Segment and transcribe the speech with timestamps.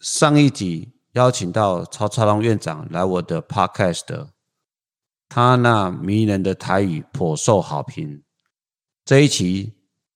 [0.00, 4.28] 上一集邀请到曹操龙院长来我的 podcast，
[5.28, 8.22] 他那迷人的台语颇受好评。
[9.04, 9.74] 这一期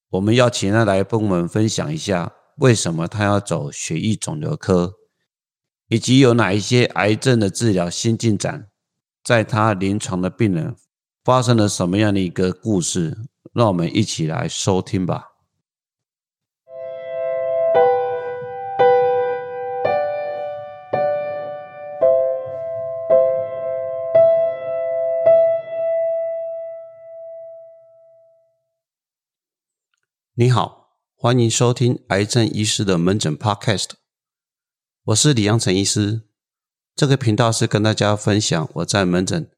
[0.08, 4.94] 我们要请他来跟我们分享一下，为什么他要走血液肿瘤科，
[5.88, 8.68] 以及有哪一些癌症的治疗新进展，
[9.22, 10.74] 在他临床的病人
[11.22, 13.18] 发生了什么样的一个故事？
[13.52, 15.33] 让我们一起来收听吧。
[30.36, 33.90] 你好，欢迎收听癌症医师的门诊 Podcast。
[35.04, 36.22] 我是李阳成医师。
[36.96, 39.48] 这个频道是跟大家分享我在门诊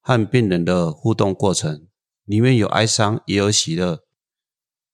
[0.00, 1.88] 和病人的互动过程，
[2.24, 4.00] 里面有哀伤，也有喜乐，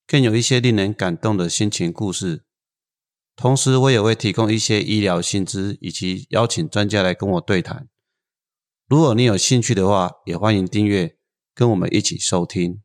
[0.04, 2.44] 更有一些令人感动的心情故事。
[3.36, 7.88] 同时，我也会提供一些医疗薪资，以及邀请专家来跟我对谈。
[8.88, 11.16] 如果你有兴趣的话，也欢迎订阅，
[11.54, 12.82] 跟我们一起收听。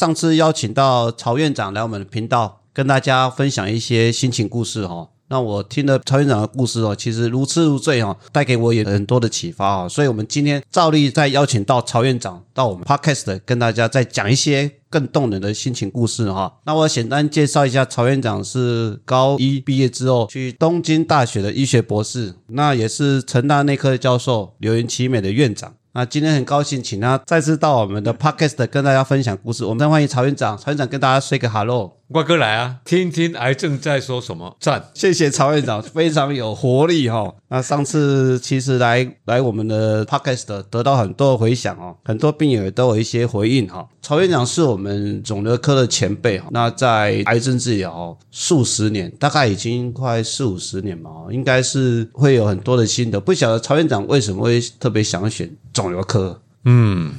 [0.00, 5.06] 上次邀请到曹院长来我们的频道，跟大家分享一些心情故事哈。
[5.28, 9.86] 那我听了曹院长的故事哦，其实如痴如醉哈，带给我也很多的启发啊。
[9.86, 16.50] 所以，我们今天照例再邀请到曹院长到我们 Podcast，跟大家再讲一些更动人的心情故事哈。
[16.64, 25.74] 那我简单介绍一下，曹院长是高一毕业之后去东京大学的医学博士，那也是成大内科教授，柳原奇美的院长。
[25.92, 29.64] 那今天很高兴，请他再次到我们的 podcast 跟大家分享故事。
[29.64, 31.96] 我们再欢迎曹院长，曹院长跟大家说个 hello。
[32.12, 34.56] 瓜哥来啊，听听癌症在说什么。
[34.60, 37.32] 赞，谢谢曹院长，非常有活力哈。
[37.48, 43.88] 那上次其实来来我们的 podcast 得到很多的回响哦，很多病友也都有一些回应哈。
[44.02, 53.20] 曹院长是我们肿瘤科的前辈哈，那在癌症治疗数十年，大概已经快四五十年嘛，应该是会有很多的心得。
[53.20, 56.42] 不晓得曹院长为什么会特别想选肿瘤科？
[56.64, 57.12] 嗯，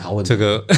[0.00, 0.64] 好问这个。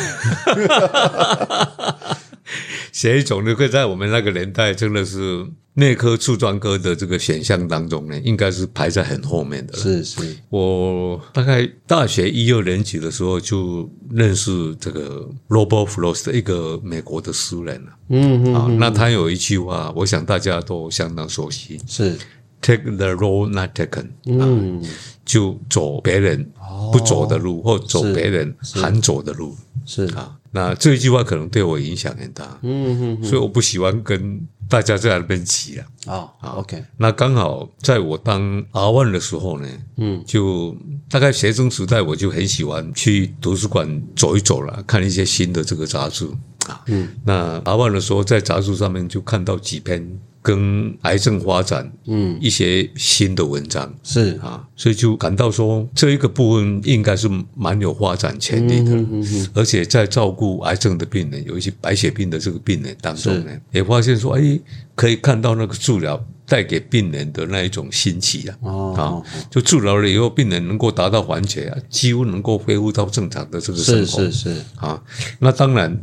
[2.92, 9.74] 血液肿瘤科在我们那个年代真的是内科、处专科的这个选项当中呢，应该是排在很后面的。
[9.78, 17.92] 是是，我大概大学一二年级的时候就认识这个 Robert Frost 一个美国的诗人了。
[18.10, 22.18] 嗯嗯啊，那他有一句话，我想大家都相当熟悉，是
[22.62, 24.12] Take the road not taken。
[24.24, 24.80] 嗯，
[25.24, 26.48] 就走别人
[26.92, 29.56] 不走的路，或走别人喊走的路。
[29.84, 30.38] 是啊。
[30.52, 36.30] 那这一句话可能对我影响很大，嗯嗯，所以我不喜欢跟大家在那边挤了啊。
[36.56, 40.76] OK，那刚好在我当阿万的时候呢，嗯，就
[41.08, 46.28] 大概学生时代我就很喜欢去图书馆走一走了，看一些新的这个杂志
[46.68, 46.82] 啊。
[46.86, 50.20] 嗯，那阿万的时候在杂志上面就看到几篇。
[50.42, 54.36] 跟癌症发展，嗯，一些新的文章是。
[54.42, 64.58] 啊，所以就感到说这一个部分应该是蛮有发展潜力的，而且在照顾癌症的病人，有一些白血病的这个病人当中呢，也发现说，哎，
[64.96, 68.56] 可以看到那个治疗带给病人的那一种新奇啊，
[68.96, 74.62] 啊，就治疗了以后，病人能够达到缓解啊，几乎能够恢复到正常的这个生活，是是是。
[74.74, 75.00] 啊，
[75.38, 75.96] 那当然。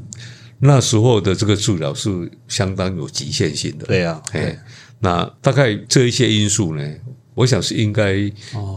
[0.60, 4.58] 那时候的这个治疗是相当有局限性的，对啊，哎，
[5.00, 6.96] 那大概这一些因素呢，
[7.34, 8.30] 我想是应该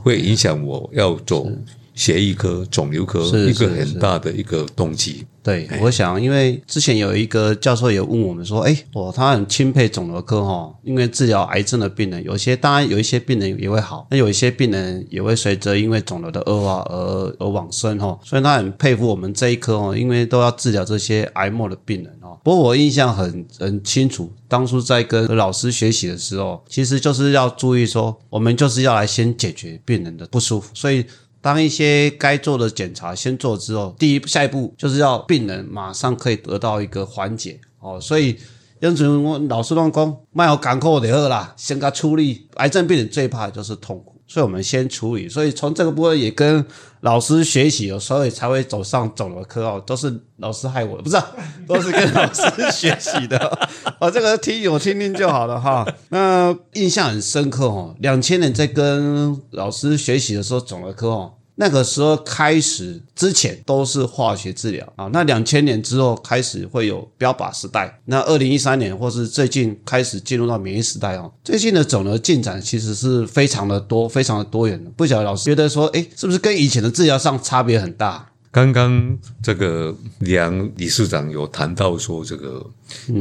[0.03, 1.50] 会影响我要走
[1.94, 5.26] 血液科、肿瘤科一个很大的一个动机。
[5.42, 22.38] 对，我想，因为之前有一个教授也问我们说，哎，我，他很钦佩肿瘤科哈，因为治疗癌症的病人，有些当然有一些病人也会好，那有一些病人也会随着因为肿瘤的恶化而而往生哈，所以他很佩服我们这一科哦，因为都要治疗这些癌末的病人哦。
[22.44, 31.04] 不过我印象很很清楚，当初在跟老师学习的时候，其实就是要注意说，我们就是要来先解决病人的不舒服，所以。
[31.42, 38.00] 当一些该做的检查先做之后，第一下一步就是要病人马上可以得到一个缓解哦。
[38.00, 38.38] 所以
[38.80, 42.47] 因此我老师乱讲，卖好港口的好啦，先给他处理。
[42.54, 45.29] 癌症病人最怕的就是痛苦，所以我们先处理。
[45.29, 46.65] 所以从这个部分也跟
[47.01, 49.83] 老师学习，所以才会走上肿瘤科哦。
[49.87, 51.17] 都是老师害我的，不是，
[51.69, 52.43] 都是跟老师
[52.73, 53.39] 学习的。
[54.01, 55.87] 哦，这个听我听听就好了哈。
[56.09, 61.34] 那印象很深刻哦，两千年在跟老师学习的时候，肿瘤科哦。
[61.57, 71.31] 那个时候开始之前都是化学治疗啊，那两千年之后开始会有标靶时代，那二零一三年或是最近开始进入到免疫时代哦。
[71.45, 74.91] 最近的肿瘤进展其实是非常的多，非常的多元的。
[74.97, 78.32] 不晓得老师觉得说，哎，是不是跟以前的治疗上差别很大？
[78.53, 82.71] 刚刚这个梁理事长有谈到说，这个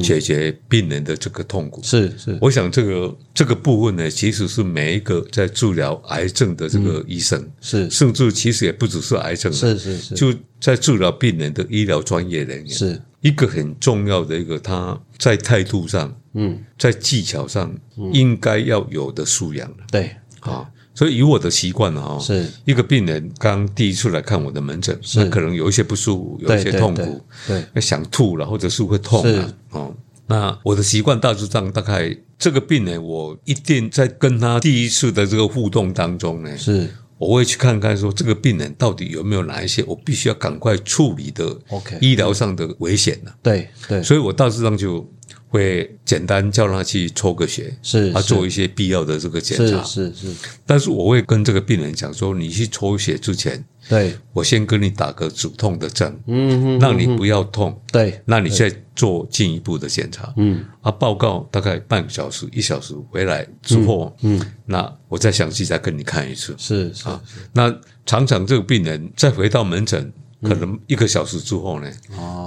[0.01, 7.89] 解决病人的这个痛苦，是是，我想这个这个部分呢，其实是每一个在治疗癌症的这个医生，是。
[7.89, 13.01] 甚至其实也不只是癌症，是是是，就在治疗病人的医疗专业人员，是。
[13.21, 17.73] 一个很重要的一个他在态度上，嗯，在技巧上
[18.11, 19.77] 应该要有的素养了。
[19.89, 20.69] 对，啊。
[20.93, 22.45] 所以以我的习惯呢，哈，是。
[22.65, 27.63] 一个病人刚第一次来看我的门诊，那可能有一些不舒服，有一些痛苦，对。
[27.73, 29.95] 那想吐了，或者是会痛了啊，哦。
[30.27, 36.89] 那我的习惯大致上，大概这个病人，我一定在跟他第一次的这个互动当中呢，是。
[37.17, 44.01] 我会去看看说这个病人到底有没有哪一些我必须要赶快处理的 OK 医疗上的危险呢、对对。
[44.01, 45.07] 所以我大致上就
[45.51, 49.83] 会简单叫他去抽个血，是他做一些必要的这个检查。
[49.83, 60.33] 是是是，但是我会跟这个病人讲说，你去抽血之前，对，我先跟你打个止痛的针，嗯哼，让你不要痛，对，那你再做进一步的检查。
[60.37, 60.63] 嗯。
[60.79, 66.55] 啊，报告大概半个小时、一小时回来之后，嗯，那我再详细再跟你看一次。
[66.57, 67.09] 是是。
[67.51, 67.69] 那
[68.05, 71.91] 常常这个病人再回到门诊，可能一个小时之后呢，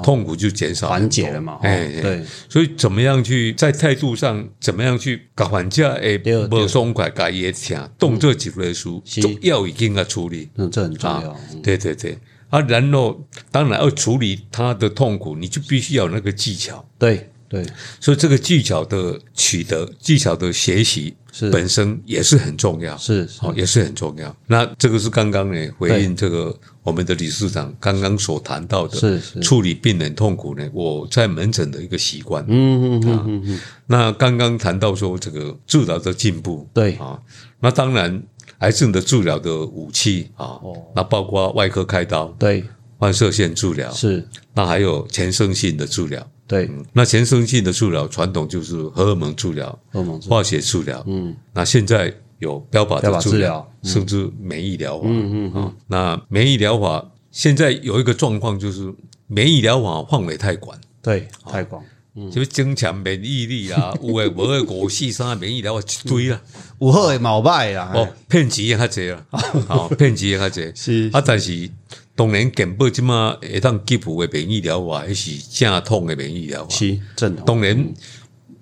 [0.02, 5.84] 痛苦就减少缓解了嘛，哦哎，哎对，所以怎么样去在态度上，怎么样去搞缓解？
[5.84, 10.48] 诶，对不松快，该也听，动这几类书，是就要已经要处理。
[10.56, 12.18] 嗯，这很重要啊，对对对。
[12.50, 13.20] 啊，然后
[13.50, 16.84] 当然要处理他的痛苦，你就必须要有那个技巧。
[16.98, 17.66] 对对。
[18.00, 21.50] 所以这个技巧的取得、技巧的学习是。
[21.50, 22.96] 本身也是很重要。
[22.96, 23.38] 是是。
[23.42, 24.34] 哦，也是很重要。
[24.46, 29.40] 那这个是刚刚呢回应这个我们的理事长刚刚所谈到的，是是。
[29.40, 32.44] 处理病人痛苦呢，我在门诊的一个习惯。
[32.48, 36.94] 嗯嗯嗯嗯嗯，那刚刚谈到说这个治疗的进步，对。
[36.96, 37.20] 啊，
[37.60, 38.22] 那当然
[38.58, 40.76] 癌症的治疗的武器啊，哦。
[40.94, 42.64] 那包括外科开刀、对
[43.04, 46.26] 放射线治疗，是，那还有全身性的治疗。
[46.46, 53.70] 对，那全身性的治疗传统就是荷尔蒙治疗、荷尔蒙治化学治疗，嗯，那现在有标靶的治疗。
[53.82, 55.04] 甚至免疫疗法。
[55.06, 55.62] 嗯嗯嗯。
[55.64, 58.90] 啊，那免疫疗法现在有一个状况，就是
[59.26, 61.84] 免疫疗法范围太广，对，太广，
[62.32, 66.40] 就是增强免疫力啊， 有诶无诶五四三免疫疗法一堆啦，
[66.80, 69.26] 有好的毛歹啦，哦，骗钱也较济啦，
[69.68, 71.10] 哦，骗钱也较济，是。
[71.12, 71.68] 啊，但是
[72.16, 76.70] 当然健保即马会当吉普诶免疫疗法，迄是正统诶免疫疗法。
[76.70, 77.94] 是正统，当然，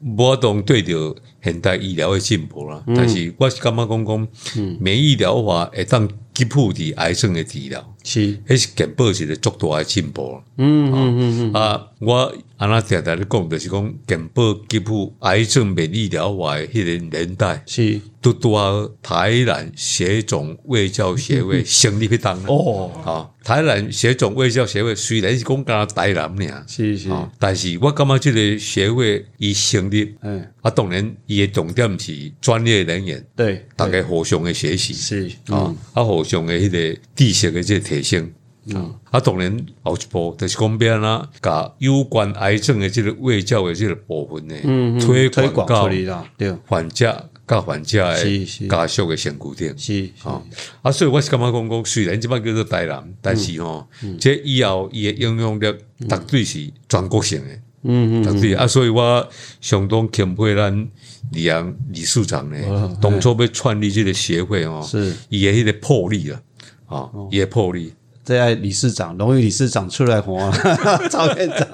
[0.01, 4.29] 无当对着现代医疗的进步啦，但是我是感觉讲讲，
[4.81, 10.41] 免疫疗法会当吉普伫癌症的治疗，是，迄是健保一个足大的进步。
[10.57, 22.47] 嗯嗯嗯嗯，啊，我安那常常咧讲，就是讲健保几乎癌症免疫疗法的迄个年代，是，都拄啊台南血肿卫教协会 成立迄当啦。
[22.49, 38.33] 哦，啊，台南血肿卫教协会虽然是讲敢台南尔，是是，啊，但是我感觉这个协会伊成立，嗯，啊，当然伊的重点是专业人员，对，大家互相的学习，是，啊嗯，啊，互相的迄个知识的这个提升。
[38.75, 49.77] 啊，啊，当然后一步就是讲要安怎甲有关癌症的这个卫教的这个部分呢，嗯嗯，推推广广到出去啦，对，患者甲患者是的是家属的身躯顶。
[49.77, 50.41] 是，是，啊，
[50.83, 53.85] 啊，所以我是感觉讲讲，虽然即摆叫做台南，但是吼，
[54.21, 55.75] 这以后伊的影响力
[56.09, 57.49] 绝对是全国性的，
[57.83, 58.55] 嗯嗯，绝对。
[58.55, 59.29] 啊，所以我
[59.61, 60.89] 相当钦佩咱
[61.33, 66.41] 李阳理事长呢，当初要创立这个协会哦，是，伊的迄个魄力啊，
[66.93, 67.95] 啊，伊的魄力，
[68.25, 70.39] 这爱理事长、荣誉理事长出来活，
[71.11, 71.67] 赵院长，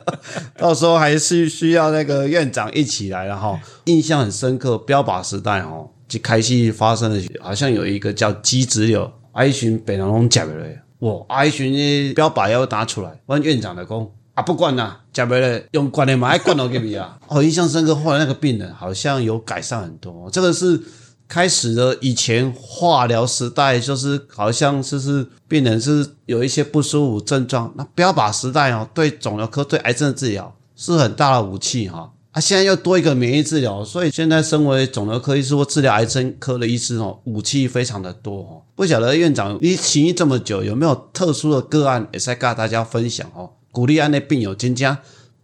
[0.56, 3.58] 到时候还是需要那个院长一起来了哈。
[3.86, 17.18] 印象很深刻，标靶时代哦，就开始发生的，好像有一个叫鸡子柳，哀寻北南龙讲的嘞，哇，哀寻的标靶要拿出来，问院长的讲啊，不管啦，假没了，用管的嘛，爱管到给你啊。
[17.26, 20.80] 哦，印象深刻，后来那个病人好像有改善很多，这个是。
[21.28, 32.10] 开始了以前化疗时代，就是好像就是病人是有一些不舒服症状，那标靶时代哦，对肿瘤科对癌症的治疗是很大的武器哈。
[32.30, 38.62] 啊，现在又多一个免疫治疗，所以现在身为肿瘤科医师或治疗癌症科的医师哦，武器非常的多哦。
[38.74, 43.50] 不晓得院长你行医这么久，有没有特殊的个案也在跟大家分享哦？
[43.70, 44.98] 鼓励案内病友增加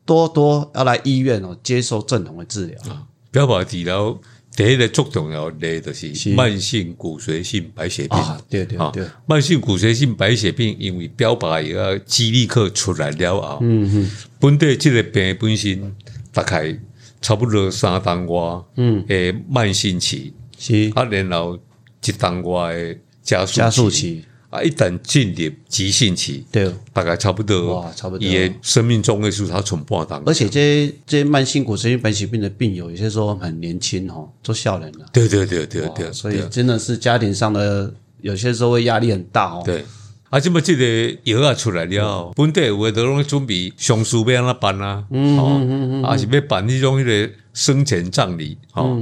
[0.07, 3.05] 多多要来医院哦，接受正统的治疗啊。
[3.31, 4.19] 标靶治疗
[4.57, 6.31] 第一个最重要的就是是。
[6.31, 8.19] 慢性骨髓性白血病。
[8.19, 14.11] 啊，对对啊对，，慢性骨髓性白血病，因为标靶也要肌力克出来了后，嗯嗯。
[14.39, 15.95] 本地这个病本身
[16.33, 16.79] 大概
[17.21, 20.93] 差不多三单外，嗯，诶，慢性期，是。
[20.95, 21.59] 啊，然后
[22.07, 39.63] 一单外的加速加速期，啊，啊，一旦进入急性期，对，大概差不多，哇差不多也生命中位数它存半档，而且这些这些慢性骨髓性白血病的病友，有些时候很年轻哦，做笑人了，对对对对对，所以真的是家庭上的有些时候会压力很大哦。
[39.65, 39.85] 对。
[40.31, 45.05] 啊，这么这个药啊出来了，本地有诶都拢准备上书要安怎办啊？
[45.11, 48.99] 嗯嗯嗯，啊是要办迄种迄个生前葬礼，吼。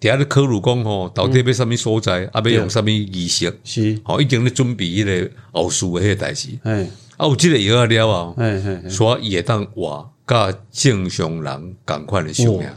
[0.00, 6.48] 底下咧考虑讲吼，到底要啥物所在，啊要用啥物仪式，是，吼已经咧准备迄个后事诶迄个代志。
[6.62, 6.82] 哎，
[7.16, 12.68] 啊有即个药啊了啊，哎哎，所以也当活甲正常人共款诶寿命。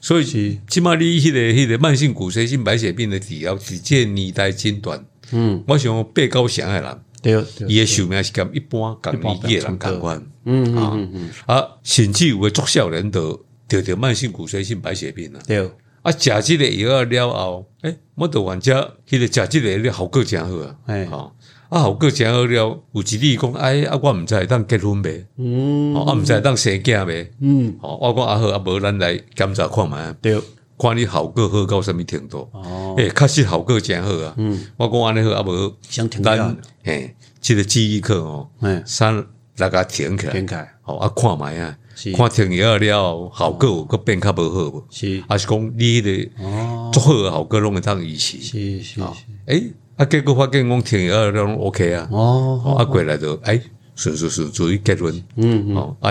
[0.00, 5.02] 所以是即码你迄个迄个慢性骨髓性白血病的治疗，直接年代诊断。
[5.32, 6.98] 嗯，我想八九成诶人。
[7.22, 10.18] 对对，伊诶寿命是甲一般共年纪诶人共款。
[10.44, 15.40] 嗯嗯嗯嗯，啊，甚至有诶足少年得得着慢性骨髓性白血病啊。
[15.46, 15.66] 对，
[16.04, 20.76] 啊，食即个药了后，诶，我著患者迄个食即个了效果诚好啊。
[20.84, 21.32] 哎吼，
[21.70, 22.52] 啊，效果诚好了，
[22.92, 25.26] 有一例讲，哎，啊，我毋知会当结婚未？
[25.38, 27.32] 嗯哦，啊，毋知会当生囝未？
[27.40, 30.38] 嗯，吼，我讲啊好，啊无咱来检查看觅，对，
[30.78, 32.50] 看你效果好到什物程度。
[32.52, 34.34] 哦，诶，确实效果诚好啊。
[34.36, 39.24] 嗯，我讲安尼好，啊无想停掉咱，嘿，即个记忆课哦，哎，三
[39.56, 41.83] 来甲停起来天，凯吼啊看觅啊，是
[42.16, 44.84] 看停药了后，效果有佫变较无好无？
[44.90, 45.22] 是。
[45.28, 46.02] 啊是讲你迄
[46.38, 48.40] 个哦，足好诶效果拢会当预期。
[48.40, 49.02] 是是是，
[49.46, 53.60] 诶，啊结果发现讲停药了拢 OK 啊，哦，哦啊过来就诶
[53.94, 56.10] 顺顺顺顺结论，嗯嗯，哦啊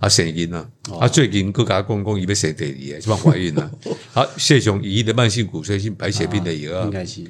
[0.00, 0.66] 啊生囡啊，
[0.98, 3.70] 啊最近佫甲我讲讲伊要生第二个，即摆怀孕啦，
[4.14, 7.22] 啊谢上伊的慢性骨髓性白血病的药啊，应该是，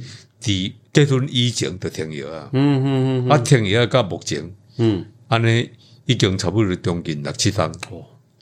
[0.43, 3.29] 伫结婚以前就停药啊，嗯嗯嗯。
[3.29, 4.51] 啊停药到目前。
[4.79, 5.69] 嗯，安尼
[6.11, 7.73] 已经差不多将近六七档，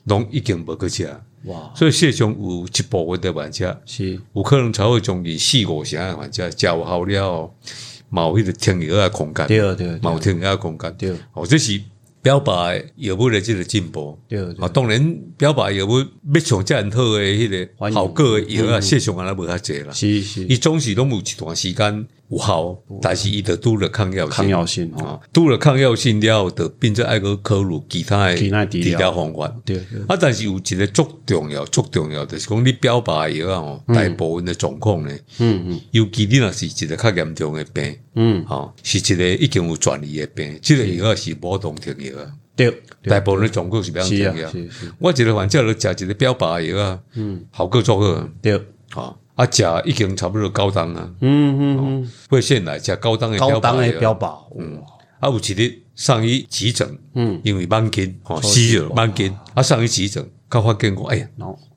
[0.05, 7.51] 拢已经无去食，哇，所以世上有一部分的患者，是，有可能才会将近四五成的患者食有效了，
[8.09, 11.11] 嘛有迄个停药的空间，对对嘛有停药的空间，对。
[11.33, 11.79] 哦，这是
[12.23, 14.17] 表白药物的这个进步。
[14.27, 15.99] 对啊，当然表白药物
[16.33, 19.93] 要像遮样好的迄个效果的药啊，世上安尼无遐济啦。
[19.93, 20.43] 是是。
[20.45, 24.31] 伊总是拢有一段时间有效，但是伊就拄着抗药性。
[24.31, 29.51] 抗药性哦，啊，拄着抗药性了后，就变做爱个考虑其他的其他的治疗方法。
[29.65, 35.81] 对对，啊，但是有一个足重要、足重要，就是讲你表白的药啊，吼，大部分的状况呢，嗯嗯。
[35.91, 42.71] 尤其你若是一个较严重的病，嗯，吼，是一个已经有转移的病，即个药是无动停药啊，对，
[43.05, 44.51] 大部分的状况是不要是啊停药。
[44.51, 54.83] 是是，我一个患者就食一个表白的药啊，嗯，效果足好，对，吼，啊，食已经差不多高档啊，嗯嗯嗯，会先来食高档的高档的药标靶，嗯，
[55.21, 61.27] 啊，有一日上医急诊，嗯，因为慢筋，吼，死了慢筋，啊，上医急诊，甲发现我，哎呀，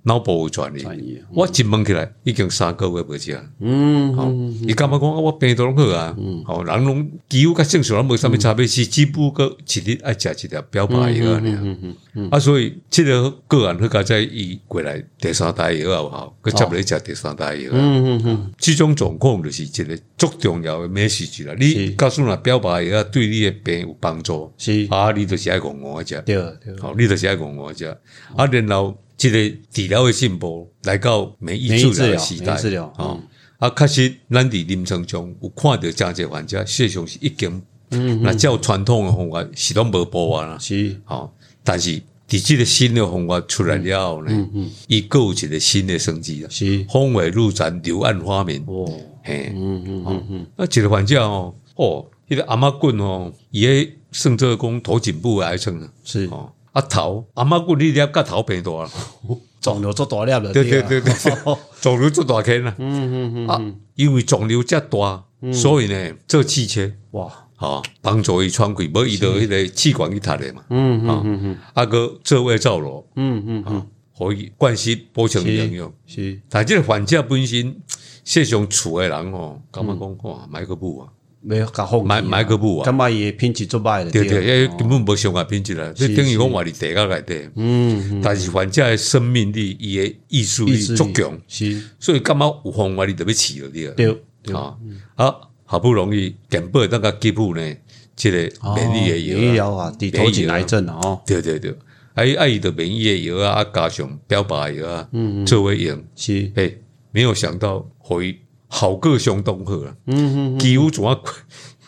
[0.04, 17.74] 脑部有转移，我一问起来，已经三个月无食，嗯吼嗯，伊感觉讲啊，我病都拢好啊，好，人拢几乎甲正常人无啥物差别，是只不过一日爱食一条标靶药尔，嗯嗯嗯，啊，所以即个个案，佢加在伊过来第三代药有效，佢接嚟食第三代药啊。
[17.78, 21.54] 嗯嗯嗯，这种状况就是一个足重要的 message 啦。
[21.56, 27.86] 你告诉人表白药对你的病有帮助，是，啊，你就是爱讲我食，对对，好，你就是爱讲我食。
[28.34, 33.16] 啊，然后这个治疗的进步来到免疫治疗的时代治疗，啊，
[33.58, 40.58] 啊，确实咱伫临床中有看到真侪患者，实际上是已经，嗯那照传统的方法是拢无补完啦。
[40.58, 41.30] 是，哦，
[41.62, 44.48] 但是伫即个新的方法出来了后呢，
[44.88, 48.64] 伊各有一个新的生机啊，是，峰回路转，柳暗花明。
[48.66, 48.90] 哦，
[49.22, 58.90] 嘿，嗯嗯嗯嗯，那一个患者哦，哦，迄个阿嬷棍哦，伊个算做讲头颈部的癌症啊，是，哦，啊头阿妈骨你了甲头变大了，
[59.60, 60.88] 肿瘤做大粒了，对对啊。
[60.88, 61.12] 对对，
[61.80, 63.60] 肿瘤做大坑啦，嗯嗯嗯，啊，
[63.94, 71.58] 因为肿瘤遮大，所以呢做汽车，哇，哦，帮助伊喘气，无伊到迄个气管去塌的嘛，嗯嗯嗯嗯。
[71.74, 73.86] 啊个做胃造瘘，嗯嗯嗯，
[74.18, 75.92] 可以灌吸补充营养。
[76.06, 77.76] 是，但即个患者本身，
[78.24, 81.08] 世上厝诶人吼，感觉讲哇，买个补啊，
[81.44, 87.50] 没有甲放买买个布啊，干嘛也品质做歹了，对对，因为根本无伤害品质啦，你等于讲话伫地下内底。
[87.56, 93.92] 嗯，但是患者诶生命力、伊诶意志力足强，是，所以感觉有方法你特别饲了你啊。
[93.96, 95.34] 对对，啊，
[95.64, 97.76] 好不容易健保当个给付呢，
[98.14, 98.36] 即个
[98.74, 101.74] 免疫诶免疫药疗法，伫头颈癌症啊，对对对，
[102.14, 106.78] 啊伊啊伊的免疫诶药啊，啊加上标靶的药啊，嗯嗯作为用，是，诶，
[107.10, 108.38] 没有想到回
[108.72, 111.16] 效果相当好啊，嗯嗯几乎怎啊，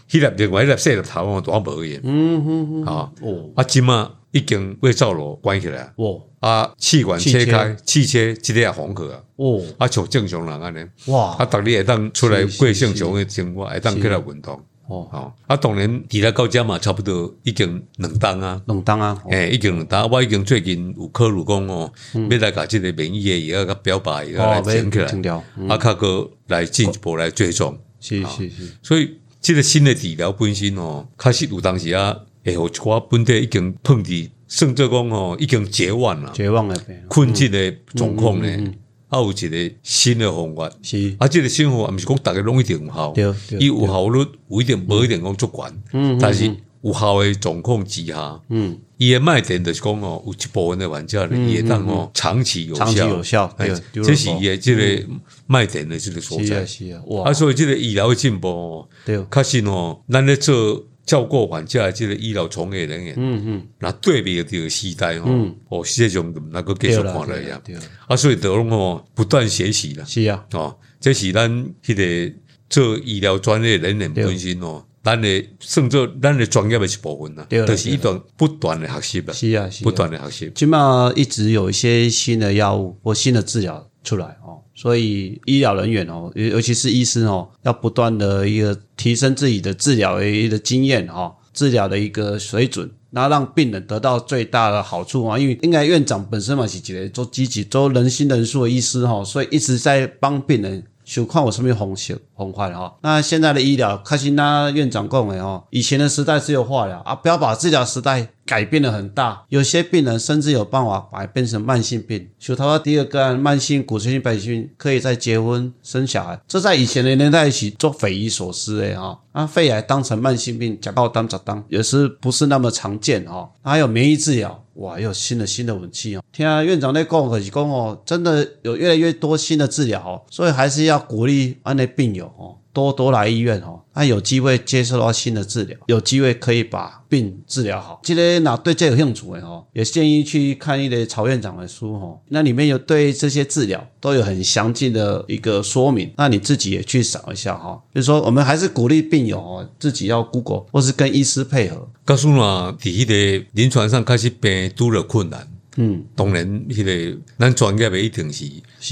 [0.08, 5.92] 迄粒另外迄粒头哦，都无去嗯嗯嗯，啊，哦，啊即嘛已经胃造瘘关起来啊。
[5.96, 6.10] 哇
[6.40, 8.34] 啊，气管切开，气切。
[8.34, 11.34] 即个也缝合啊，哦，啊像正常人安尼，哇。
[11.38, 18.60] 啊，逐日会当出来过正常的生活，会当起来运动，哦，哦，啊，当然伫咧到遮嘛，差不多已经两档啊。
[18.66, 19.30] 冷当啊，哦。
[19.30, 21.90] 诶、已经两档，我已经最近有考虑讲哦，
[22.30, 25.68] 要来甲即个免疫的药甲表白，要来整起来，清掉，嗯。
[25.68, 27.78] 啊，较个来进一步来追踪。
[28.00, 32.14] 是是是，所以，即个新的治疗本身哦，确实有当时啊，
[32.44, 38.74] 会互一寡本地已经碰伫，甚至讲哦，已经绝望了、绝望的病，困境的状况呢，嗯
[39.14, 40.70] 啊，有一个新的方法。
[40.82, 46.44] 是，啊，即个新方法毋是讲逐个拢一定有效，对对伊有效率有一定无一定讲足悬，嗯但是
[46.82, 55.06] 有效的状况之下，嗯，伊的卖点就是讲哦，有一部分的玩家呢，也当哦长期有效，长期有效哎对对这是伊的这个
[55.46, 56.66] 卖点的这个所在。
[56.66, 57.00] 是啊。
[57.06, 57.30] 哇。
[57.30, 67.60] 啊，，所以这个医疗的进步哦，对，确实哦，咱咧做照顾患者的这个医疗从业人员，嗯嗯，那对比这个时代哦，哦，世界上就能够继续看落呀。
[67.62, 70.04] 对，啊，所以得拢哦，不断学习啦。
[70.06, 71.50] 是啊，哦，这是咱
[71.84, 72.34] 迄个
[72.70, 80.52] 做医疗专业人员本身哦，咱的算做咱的专业的一部分啦，对了就是一段不断的学习啦，是啊是啊，不断的学习。
[80.54, 92.90] 起码一直有一些新的药物或新的治疗出来哦，所以医疗人员哦，尤尤其是医师哦，要不断的一个提升自己的治疗的一个经验哦，治疗的一个水准。
[93.10, 102.96] 那让病人得到最大的好处啊，因为应该院长本身嘛是一个做积极、做人心人数的医师哈、所以一直在帮病人想看有什么方式方法哈。
[103.02, 112.28] 那现在的医疗，开心那院长讲的哦，以前的时代只有化疗啊，不要把治疗时代改变的很大，有些病人甚至有办法把它变成慢性病。
[112.38, 119.20] 就他说第二个，慢性骨髓性白血病可以在结婚生小孩，这在以前的年代起做匪夷所思的哈。
[119.32, 123.50] 啊，肺癌当成慢性病，假爆当假当也是不是那么常见哈。
[123.62, 126.22] 还有免疫治疗，哇，又有新的新的武器哦。
[126.32, 138.00] 听院长在讲，可是讲哦，真的有越来越多新的治疗哦，所以还是要鼓励安的病友哦，多多来医院哦，那有机会接受到新的治疗，有机会可以把病治疗好。
[138.02, 147.80] 这个哪对这有兴趣的哦，也建议去看一个曹院长的书哦，那里面有对这些治疗都有很详尽的一个说明，那你自己也去扫一下哈。
[147.94, 151.88] 就是说，我们还是鼓励病友哦，自己要 Google 或是跟医师配合。
[152.04, 155.46] 告诉我，伫迄个临床上开始病拄了困难，
[155.76, 158.44] 嗯，当然，迄个咱专业的一定是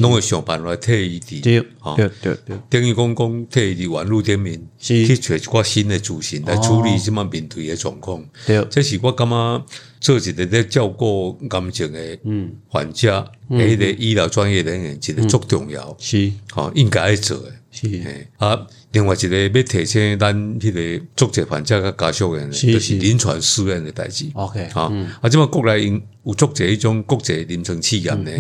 [0.03, 1.61] 拢会想办法替伊伫，对
[1.97, 5.07] 对对对，等于讲讲替伊伫网络顶面是。
[5.07, 8.25] 去找一寡新的资讯来处理即满面对的状况。
[8.47, 8.65] 对。
[8.71, 9.67] 这是我感觉
[10.01, 12.53] 做一个咧照顾感情的嗯。
[12.69, 16.33] 患者的迄个医疗专业人员，一个足重要，是。
[16.51, 17.53] 吼、应该要做的。
[17.73, 17.89] 是。
[17.89, 18.27] 嘿。
[18.37, 22.95] 啊，另外一个要提醒咱迄个作者患者甲家属的呢，是就是是。
[22.97, 24.27] 临床试验的代志。
[24.35, 28.31] OK，啊，啊，即马国内因有作者迄种国际临床试验呢，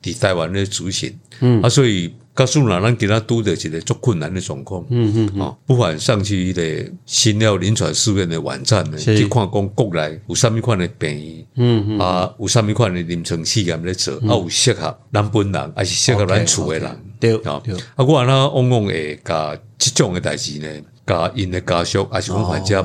[0.00, 17.04] 伫台湾咧主行，嗯，啊，所以告诉咱咱今仔拄着一个足困难的状况，嗯嗯，啊，不妨上去迄个新药临床试验的网站呢，去看讲国内有啥物款的病医，嗯嗯，啊，有啥物款的临床试验咧做，啊，有适合咱本人，还是适合咱厝的人。
[17.20, 20.68] 对啊对，啊，我安那往往会甲即种的代志呢，
[21.06, 22.82] 甲因诶家属，还是讲患者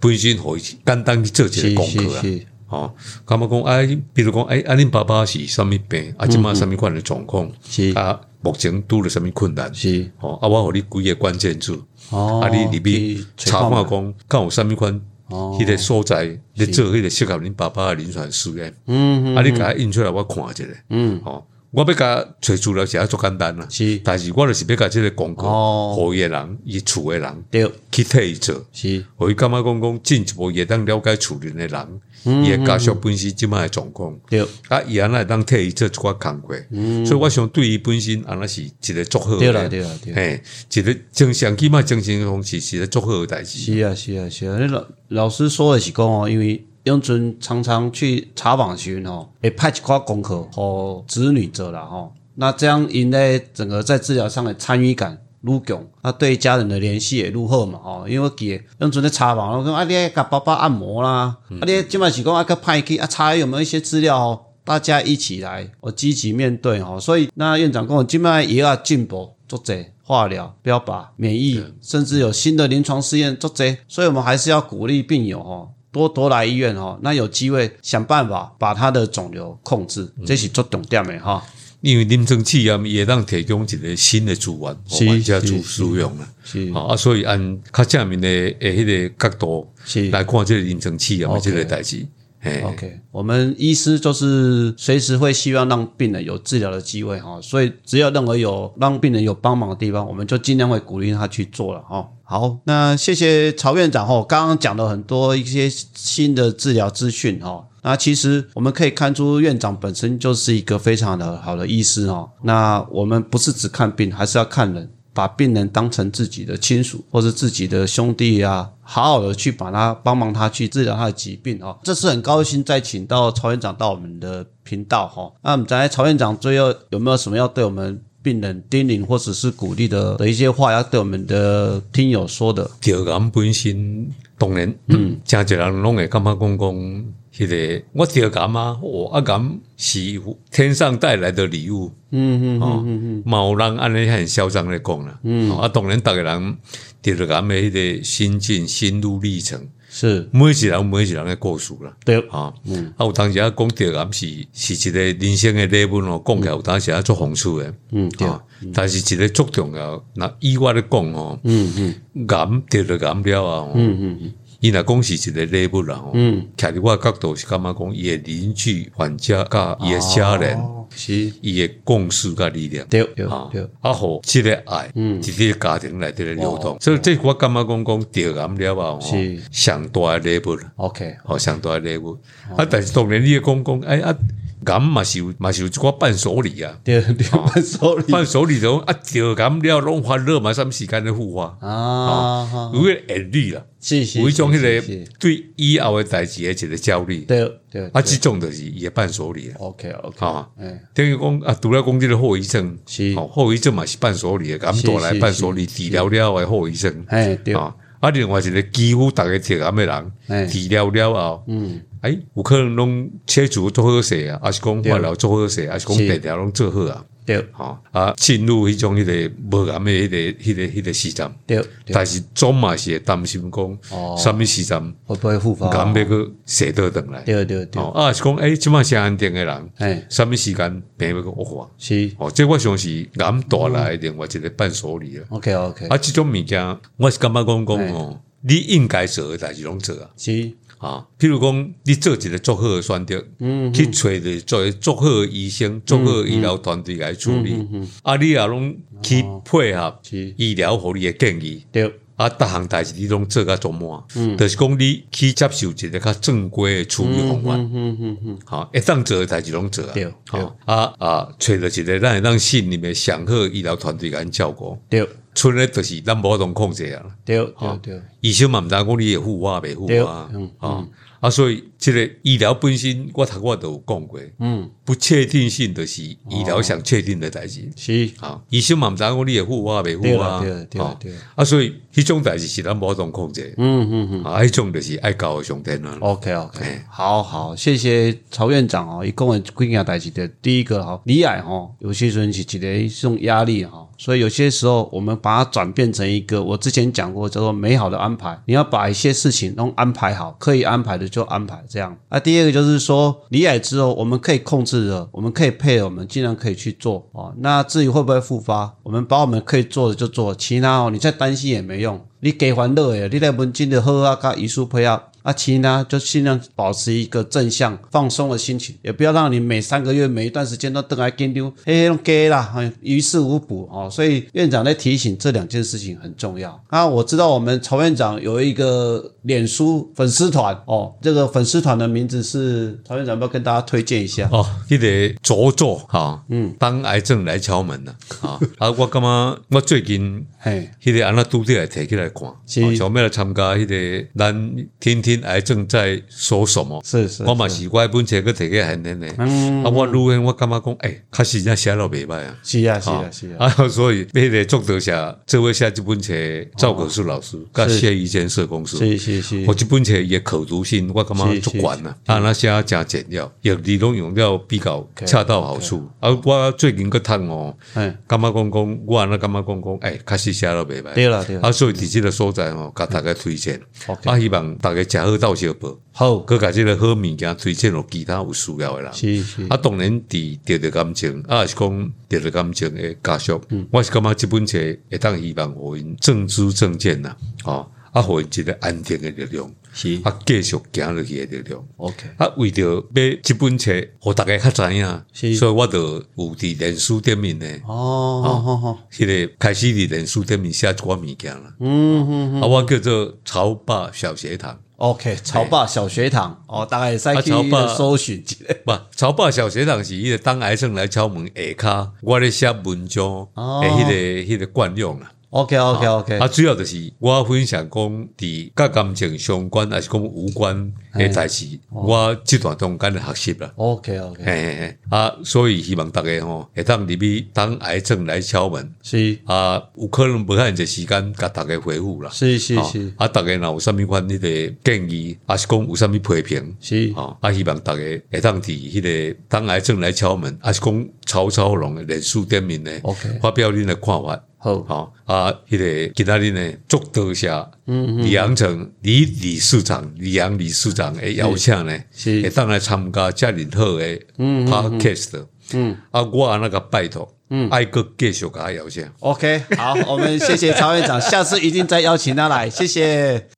[0.00, 2.22] 本身互伊简单去做一是个功课啊。
[2.70, 7.92] 哦，感觉讲哎，比如讲哎，啊，恁爸爸是啥物病，啊，即马啥物款的状况，是。
[7.92, 10.10] 啊，目前拄了啥物困难，是。
[10.20, 15.56] 哦，啊，我互你几个关键字，哦，啊，你入去去查看嘛讲，看有啥物款，哦。
[15.60, 24.00] 迄个所在你做迄个适合恁爸爸的临床试验，嗯啊，你甲它印出来，我看一下，嗯，哦，我要甲找资料是啊，足简单啦，是。
[24.02, 25.94] 但是我就是要甲即个广告，哦。
[25.94, 27.70] 互伊诶人，伊厝诶人对。
[27.92, 28.64] 去替伊做。
[28.72, 29.04] 是。
[29.16, 34.40] 互伊感觉讲讲进一步也当了解厝人诶人，嗯伊诶家属本身即摆诶状况，对。
[34.68, 40.16] 啊，伊安那会当替伊做一寡工课，所以我想对伊本身安那是一个足好诶，嗯对啦对啦对啦。
[40.16, 55.18] 嘿，一个正常起码精神方式是一个足好诶代志，是啊是啊是啊，你老老师说诶是讲哦，因为永尊常常去查访群哦，会派一寡功课和子女做啦吼，那这样因咧整个在治疗上的参与感。
[55.42, 75.68] 愈强，啊，对家人的联系也愈好嘛，吼，因为我记得，永尊咧查访，我讲啊，你爱甲爸爸按摩啦，啊，你即摆是讲啊，去派去啊，查有没有一些资料哦，大家一起来，我积极面对哈，所以那院长跟我今麦也要进步，做者化疗、标靶、免疫，甚至有新的临床试验做这，所以我们还是要鼓励病友哈。
[75.90, 81.42] 多多来医院哈，那有机会想办法把他的肿瘤控制，这是做重点的哈。
[81.80, 90.10] 因为临床试验也让提供一个新的资源，是互患者做使使用啦，是啊，所以按较正面的诶迄个角度是。
[90.10, 92.04] 来看这个临床试验的 OK 即个代志，
[92.44, 102.08] OK，我们医师就是随时会希望让病人有治疗的机会哈，所以只要任何有让病人有帮忙的地方，我们就尽量会鼓励他去做了哈。
[102.22, 107.64] 好，那谢谢曹院长哈，刚刚讲了很多一些新的治疗资讯哈。
[107.82, 112.28] 那其实我们可以看出，院长本身就是一个非常的好的医师哈。
[112.42, 114.90] 那我们不是只看病，还是要看人。
[115.18, 121.76] 把病人当成自己的亲属或是自己的兄弟啊，好好的去把他帮忙他去治疗他的疾病哦。
[121.82, 125.28] 这次很高兴再请到曹院长到我们的频道哈。
[125.42, 132.70] 那我们在曹院长最后有没有什么要对我们病人叮咛或者是鼓励的的一些话，要对我们的听友说的？
[132.78, 141.90] 调癌本身当然，嗯，真侪人拢会感觉讲讲，迄个我调感啊，我啊感是天上带来的礼物。
[142.10, 145.18] 嗯嗯嗯嗯嗯，冇人安尼很嚣张的讲啦。
[145.22, 146.56] 嗯，啊，当然，逐个人
[147.00, 151.96] 调了癌的迄个心境、心路历程，是每一人每一人的故事啦。
[152.04, 157.74] 对，啊，嗯，啊，有当时啊讲着癌是是一个人生的礼物哦，讲起来有当时啊做讽刺的。
[157.92, 158.28] 嗯，对，
[158.72, 164.32] 但是一个足重要，那意外的讲哦，嗯嗯，癌得了癌了啊，嗯嗯嗯。
[164.60, 170.58] 伊若讲是一个礼物啦，吼，徛伫我角度是感觉讲伊诶邻居、患者甲伊诶家人，
[170.90, 171.12] 是。
[171.40, 179.40] 伊诶共识甲力量，对对对，啊好，即个爱，伫个家庭内底咧流动，所以这我感觉讲讲调癌了啊，是。
[179.52, 182.18] 上大诶礼物啦，OK，好上大诶礼物，
[182.56, 184.16] 啊，但是当然你讲讲，哎啊。
[184.64, 200.48] 咁嘛是有嘛是有一寡伴手礼啊，对对，伴手礼，伴手礼种啊，就咁了拢欢乐嘛，什么时间的互花啊，有个压力啦，是是，有一种迄个对以后的代志的一个焦虑，对对，啊，这种就是伊的伴手礼，OK OK，啊，
[200.92, 203.14] 等于讲啊，除了讲这个后遗症，是。
[203.14, 207.54] 后遗症嘛是伴手礼，咁带来伴手礼治疗了的后遗症，哎对。
[207.54, 211.80] 啊，啊，另外一个几乎大家听咁的人治疗了后，嗯。
[212.00, 217.04] 哎，有可能拢切除做好势啊，还是讲化疗做好势，还是讲治疗拢做好啊？
[217.28, 219.12] 对，哈啊，进入迄种迄个
[219.50, 221.62] 无癌的迄个、迄个、迄个时站，对，
[221.92, 225.68] 但是总嘛是担心讲，哦，什么时站会不会复发？
[225.68, 231.68] 癌要个写得等来，对对对，啊，是讲诶，即嘛是安定的人，诶，什么时间病要个恶化？
[231.76, 235.24] 是，哦，即我想是癌带来另外一个伴手礼啊。
[235.28, 240.08] OK OK，啊，这种物件，我是感觉讲讲哦，你应该做的代志拢做啊。
[240.16, 240.50] 是。
[240.78, 247.56] 啊，譬如讲，你做一个足好的选择，嗯，去找的做足好的医生、足好的医疗团队来处理，
[248.02, 250.00] 啊，你也拢去配合
[250.36, 265.06] 医疗护理的建议，对，啊，逐项代志你拢做甲做满，嗯，就是讲你去接受一个较正规的处理方案，嗯嗯嗯嗯，好，一当做的代志拢做啊，对，好，啊啊，找着一个咱会当心里面祥和医疗团队甲照顾，对。
[265.38, 270.84] 村咧就是咱无通控制啊，对对对，医生嘛毋知讲你会护花袂护啊，啊
[271.20, 278.10] 啊，所以即个医疗本身，我头我都有讲过，嗯，不确定性的是医疗想确定的代志，是。
[278.20, 293.86] 啊，医生嘛毋知讲你会护花袂护啊，对对对，啊，所以迄种代志是咱无种控制，嗯嗯嗯，啊，迄种就是爱教上天啊，OK OK，好好，谢谢曹院长哦，伊讲的几件代志的，第一个哈，离癌哈，有些时候是一个一种压力哈。
[294.00, 298.40] 所以有些时候，我们把它转变成一个，我之前讲过叫做美好的安排。
[298.46, 301.96] 你要把一些事情都安排好，可以安排的就安排这样。
[302.08, 307.34] 啊第二个就是说，离癌之后，我们可以控制的，我们可以配合，我们尽量可以去做哦。
[307.38, 312.04] 那至于会不会复发，我们把我们可以做的就做，其他哦，你再担心也没用。
[312.20, 315.02] 你给欢乐诶，你来文静的好啊，加医术配合。
[315.28, 323.90] 啊，其他就尽量保持一个正向、放松的心情，也不要让你每三个月、每一段时间都等来跟丢，嘿，用给啦，于事无补哦。
[323.90, 326.86] 所以院长在提醒这两件事情很重要啊。
[326.86, 334.42] 我知道我们曹院长有一个脸书粉丝团哦，这个粉丝团的名字是曹院长，要不要跟大家推荐一下哦？
[334.70, 338.40] 你得着作哈，嗯，当癌症来敲门了啊！
[338.56, 345.17] 啊，我感觉我最近嘿，迄个安那拄着来提起来看，是想要来参加迄个咱天天。
[345.22, 346.82] 癌症在说什么？
[346.84, 348.78] 是是，我嘛是我本册个提个很。
[348.88, 352.36] 嗯，啊，我如果我感觉讲，哎，确实在写了袂歹啊。
[352.42, 353.46] 是啊，是啊，是啊。
[353.46, 356.14] 啊，所以那个作者下，这位下这本册
[356.56, 359.44] 赵可树老师，甲谢一间社公司，是是是。
[359.46, 361.94] 我这本册也可读性，我感觉足管了。
[362.06, 365.86] 啊，那写加简要，也理论用料比较恰到好处。
[366.00, 370.94] 啊，我最近个探哦，哎，感觉讲讲，我那感觉讲讲，哎，确实写了袂歹。
[370.94, 371.42] 对了对了。
[371.42, 373.60] 啊，所以伫这个所在哦，甲大家推荐。
[374.04, 375.10] 啊，希望大家食。
[375.10, 378.92] 好到小报，好，佮甲即个好物件推荐落其他有需要的人。
[378.92, 384.58] 是是，啊，当然伫得着感情，啊是讲得着感情的家属，嗯我是感觉即本册
[384.90, 387.68] 会当希望互因正知正见呐，哦。
[387.90, 391.66] 啊，互因一个安定的力量，是啊，继续行落去的力量。
[391.78, 401.54] OK，啊，为着买即本册，互大家较知影，是所以我就有伫脸书顶面呢，哦，好好好，迄、个开始伫脸书顶面写一寡物件啦。
[401.60, 404.60] 嗯嗯啊，我叫做潮爸小学堂。
[404.78, 407.30] ，OK，潮爸小学堂，哦，大概在去
[407.76, 408.16] 搜寻。
[408.16, 413.60] 一下，不，潮爸小学堂是迄个当癌症来敲门下骹，我咧写文章哦。
[413.62, 415.10] 诶，迄、个迄、个惯用啦。
[415.30, 423.52] OK OK OK，啊，主要就是我分享讲伫甲感情相关，还是讲无关诶代志，我即段中间的学习啦。
[423.56, 429.18] OK OK，嘿嘿嘿，啊，所以希望大家吼会当入去当癌症来敲门是。
[429.26, 432.10] 啊，有可能无遐尼时间甲大家回复啦。
[432.10, 432.92] 是是是。
[432.96, 438.80] 啊，大家若有啥物款迄个建议，还是讲有啥物批评，是，哦，啊，希望大家会当伫迄
[439.12, 442.72] 个当癌症来敲门，还是讲曹操龙的脸书顶面呢
[443.20, 444.18] 发表恁的看法。
[444.38, 447.28] 好，好、啊，迄、个今仔日呢，祝多谢
[447.66, 452.22] 李阳城李理事长、李阳理事长诶邀请呢，是。
[452.22, 455.26] 会当来参加遮尔好诶 podcast。
[455.54, 458.88] 嗯，啊，我那个拜托，嗯，爱哥继续给他邀请。
[459.00, 463.37] OK，好，我们谢谢曹院长，下次一定再邀请他来，谢谢。